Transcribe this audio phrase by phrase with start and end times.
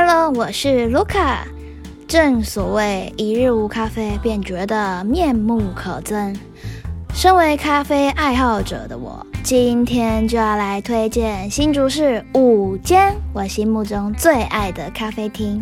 [0.00, 1.44] Hello，我是卢卡。
[2.06, 6.36] 正所谓一日无咖啡，便觉得面目可憎。
[7.12, 15.60] 身为咖啡爱好者的我，今天就要来推荐新竹市五间我心目中最爱的咖啡厅。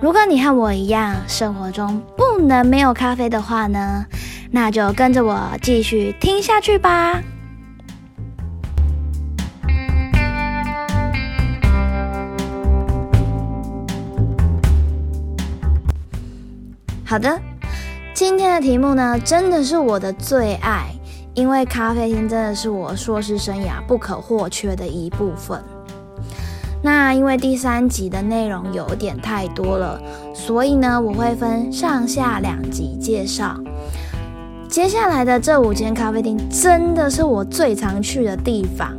[0.00, 4.06] 如果你和我一样，生活中不能没有咖啡的话呢，
[4.50, 7.22] 那就跟着我继续听下去吧。
[17.12, 17.38] 好的，
[18.14, 20.86] 今天的题目呢，真的是我的最爱，
[21.34, 25.62] 因为咖啡厅真的是我硕士生涯不可或缺的一部分。
[26.82, 30.00] 那因为第三集的内容有点太多了，
[30.34, 33.60] 所以呢，我会分上下两集介绍。
[34.66, 38.96] 接下来的这五间咖啡厅真的是我最常去的地方，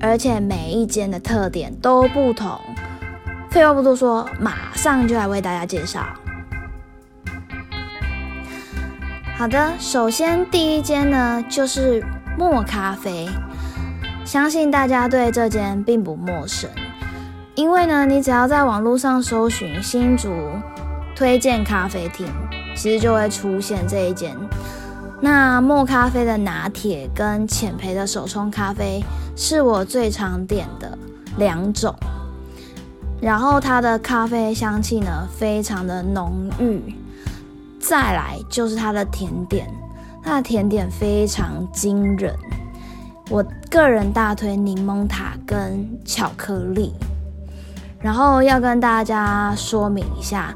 [0.00, 2.56] 而且每一间的特点都不同。
[3.50, 6.06] 废话不多说，马上就来为大家介绍。
[9.40, 12.04] 好的，首先第一间呢就是
[12.36, 13.26] 墨咖啡，
[14.22, 16.68] 相信大家对这间并不陌生，
[17.54, 20.28] 因为呢，你只要在网络上搜寻新竹
[21.16, 22.26] 推荐咖啡厅，
[22.76, 24.36] 其实就会出现这一间。
[25.22, 29.02] 那墨咖啡的拿铁跟浅焙的手冲咖啡
[29.36, 30.98] 是我最常点的
[31.38, 31.94] 两种，
[33.22, 36.94] 然后它的咖啡香气呢非常的浓郁。
[37.80, 39.66] 再来就是它的甜点，
[40.22, 42.32] 它的甜点非常惊人。
[43.30, 46.94] 我个人大推柠檬塔跟巧克力。
[48.02, 50.54] 然后要跟大家说明一下，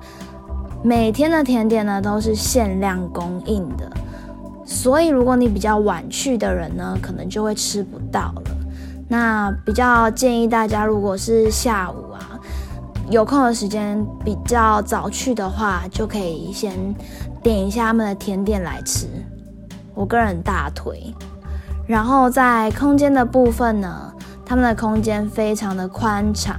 [0.83, 3.91] 每天的甜点呢都是限量供应的，
[4.65, 8.57] 所以如果你比较晚去的人呢，可能就会吃不到了。
[9.09, 12.34] 那比较建议大家，如果是下午啊。
[13.11, 16.73] 有空的时间比较早去的话，就可以先
[17.43, 19.07] 点一下他们的甜点来吃。
[19.95, 21.15] 我个人大腿。
[21.87, 24.13] 然后在空间的部分呢，
[24.45, 26.57] 他们的空间非常的宽敞。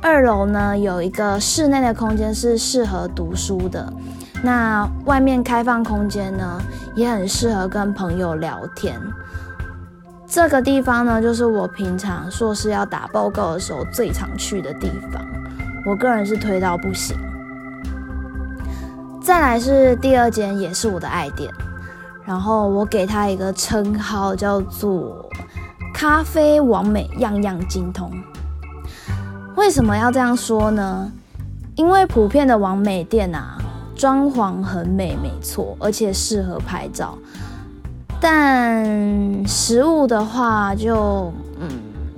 [0.00, 3.92] 二楼呢有一个室内的空间是适合读书的，
[4.42, 6.60] 那外面开放空间呢
[6.96, 8.98] 也很适合跟朋友聊天。
[10.28, 15.24] 这个地方呢就是我平常硕士要打报告的时候最常去的地方。
[15.86, 17.16] 我个人是推到不行。
[19.22, 21.50] 再来是第二间，也是我的爱店，
[22.24, 25.28] 然后我给他一个称号，叫做
[25.94, 28.10] “咖啡完美，样样精通”。
[29.56, 31.10] 为什么要这样说呢？
[31.74, 33.58] 因为普遍的完美店啊，
[33.94, 37.16] 装潢很美，没错，而且适合拍照，
[38.20, 41.68] 但食物的话就嗯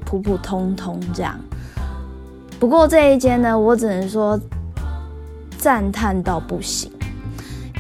[0.05, 1.38] 普普通通这样。
[2.59, 4.39] 不过这一间呢，我只能说
[5.59, 6.91] 赞叹到不行，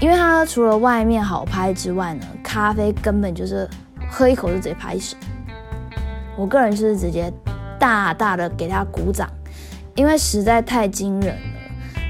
[0.00, 3.68] 因为它除了外面好拍之外呢，咖啡根本就是
[4.10, 5.16] 喝一口就直接拍手。
[6.36, 7.32] 我个人就是直接
[7.78, 9.28] 大大的给他鼓掌，
[9.94, 11.40] 因为实在太惊人了。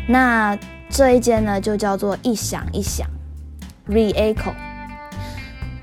[0.09, 3.07] 那这一间呢，就叫做一响一响
[3.89, 4.53] （Re Echo）。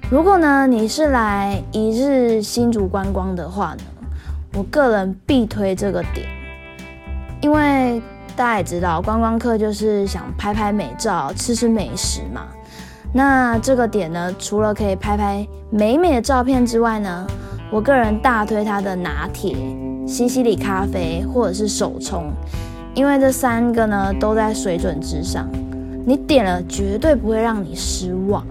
[0.10, 3.84] 如果呢你是来一日新竹观光的话呢，
[4.54, 6.26] 我个人必推这个点。
[7.42, 8.02] 因为
[8.34, 12.44] 大家也知道，观光客就是想拍拍美照、吃吃美食嘛。
[13.12, 17.28] 那这个点呢，除了可以拍拍美美的照片之外呢，
[17.70, 19.58] 我个人大推它的拿铁、
[20.08, 22.32] 西西里咖啡或者是手冲，
[22.94, 25.50] 因为这三个呢都在水准之上，
[26.06, 28.42] 你点了绝对不会让你失望。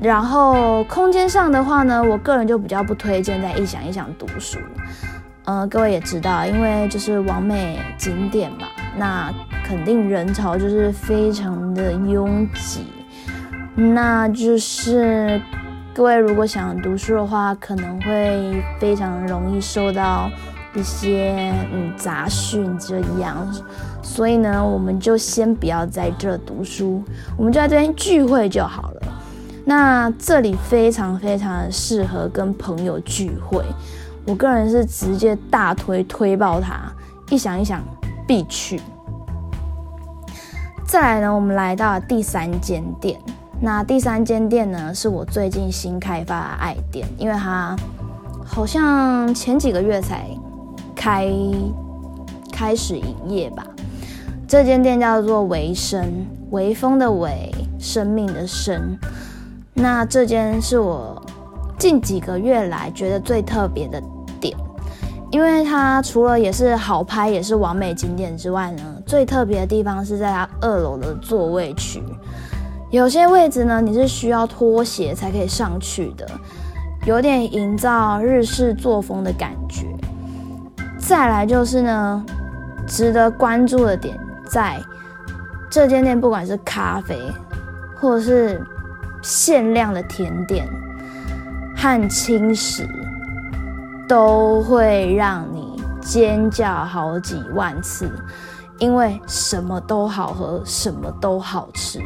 [0.00, 4.58] 然后空间上的话呢，我个人就比较不推荐在一想一想读书。
[5.44, 9.32] 呃，各位也知道，因为就是完美景点嘛，那
[9.64, 12.86] 肯定人潮就是非常的拥挤。
[13.74, 15.40] 那就是
[15.94, 20.28] 各位如果想读书的话，可能会非常容易受到
[20.74, 23.46] 一些嗯杂讯这样。
[24.02, 27.02] 所以呢，我们就先不要在这读书，
[27.36, 28.95] 我们就在这边聚会就好了。
[29.68, 33.64] 那这里非常非常的适合跟朋友聚会。
[34.24, 36.88] 我个人是直接大推推爆它，
[37.30, 37.82] 一想一想
[38.28, 38.80] 必去。
[40.86, 43.20] 再来呢，我们来到第三间店。
[43.60, 47.74] 那第三间店呢，是我最近新开发的爱店，因为它
[48.44, 50.28] 好像前几个月才
[50.94, 51.28] 开
[52.52, 53.66] 开始营业吧。
[54.46, 58.96] 这间店叫做微生，微风的微，生命的生。
[59.76, 61.22] 那这间是我
[61.78, 64.02] 近几个月来觉得最特别的。
[65.32, 72.00] 因为它除了也是好拍，也是完美景点之外呢，最特别的地方是在它二楼的座位区。
[72.90, 76.26] 有些位置呢，你是需要脱鞋才可以上去的，
[77.04, 79.88] 有点营造日式作风的感觉。
[80.96, 82.24] 再来就是呢，
[82.86, 84.16] 值得关注的点
[84.48, 84.80] 在
[85.68, 87.18] 这间店，不管是咖啡
[88.00, 88.64] 或者是
[89.26, 90.68] 限量的甜点
[91.76, 92.88] 和轻食。
[94.08, 98.08] 都会让你尖叫好几万次，
[98.78, 101.98] 因为什么都好喝，什么都好吃，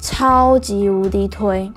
[0.00, 1.70] 超级无敌推！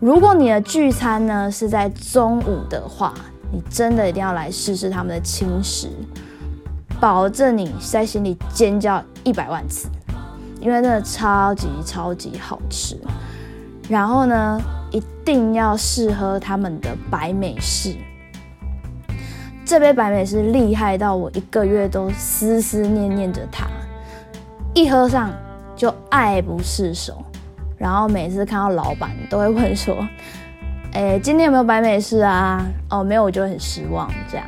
[0.00, 3.14] 如果你的聚餐呢是在中午的话，
[3.52, 5.88] 你真的一定要来试试他们的轻食，
[7.00, 9.88] 保证你在心里尖叫一百万次，
[10.64, 12.98] 因为真的超级超级好吃。
[13.88, 14.60] 然后呢？
[14.90, 17.96] 一定要试喝他们的白美式，
[19.64, 23.66] 这杯白美式厉害到我一个月都思思念念着它，
[24.72, 25.32] 一喝上
[25.74, 27.24] 就爱不释手。
[27.76, 29.96] 然后每次看到老板都会问说
[30.94, 34.08] ：“哎，今天有没有白美式啊？”哦，没有我就很失望。
[34.30, 34.46] 这样，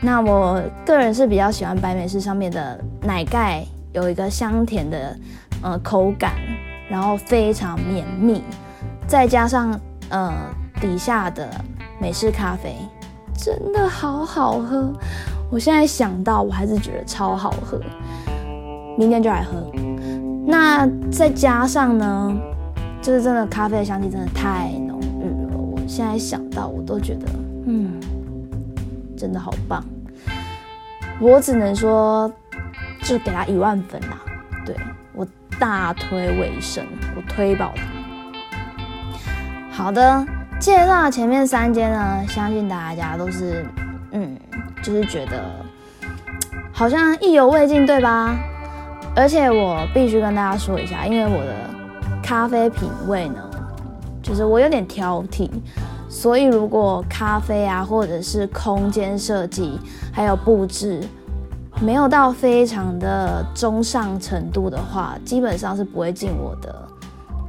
[0.00, 5.16] 那我个人是比较喜欢白美式上面的奶盖有一个香甜的
[5.62, 6.34] 呃口感，
[6.88, 8.42] 然后非常绵密。
[9.06, 9.78] 再加上
[10.08, 10.32] 呃
[10.80, 11.48] 底下的
[12.00, 12.74] 美式咖啡，
[13.36, 14.92] 真的好好喝。
[15.50, 17.78] 我现在想到我还是觉得超好喝，
[18.96, 19.70] 明天就来喝。
[20.46, 22.34] 那再加上呢，
[23.02, 25.58] 就是真的咖啡的香气真的太浓郁了。
[25.58, 27.26] 我现在想到我都觉得，
[27.66, 28.00] 嗯，
[29.16, 29.84] 真的好棒。
[31.20, 32.32] 我只能说，
[33.02, 34.18] 就给他一万分啦。
[34.64, 34.76] 对
[35.12, 35.26] 我
[35.58, 36.84] 大推尾声，
[37.16, 37.82] 我推爆他。
[39.70, 40.26] 好的，
[40.60, 43.66] 介绍前面三间呢，相信大家都是，
[44.12, 44.36] 嗯，
[44.82, 45.50] 就是觉得
[46.72, 48.36] 好像意犹未尽，对吧？
[49.14, 51.54] 而且我必须跟大家说一下，因为我的
[52.22, 53.42] 咖啡品味呢，
[54.22, 55.50] 就是我有点挑剔，
[56.08, 59.78] 所以如果咖啡啊，或者是空间设计，
[60.12, 61.02] 还有布置，
[61.80, 66.88] 没有到非常的中上程度的话，基本上是不会进我的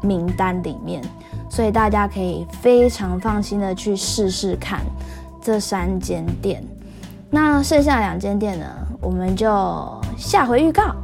[0.01, 1.03] 名单里面。
[1.49, 4.79] 所以大家可以非常放心的去试试看
[5.39, 6.63] 这三间店。
[7.29, 8.65] 那剩下两间店呢，
[8.99, 10.95] 我们就下回预告。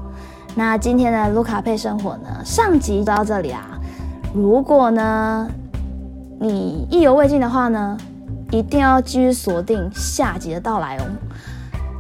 [0.56, 3.80] 那今天的卢卡配生活呢，上集就到这里啊。
[4.34, 5.48] 如果呢
[6.40, 7.96] 你意犹未尽的话呢，
[8.50, 11.04] 一定要继续锁定下集的到来哦。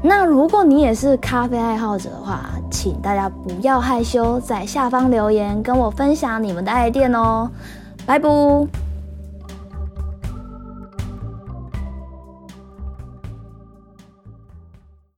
[0.01, 7.50] 那如果你也是咖啡爱好者的话，请大家不要害羞，在下方留言跟我分享你们的爱店哦。
[8.06, 8.30] 拜拜。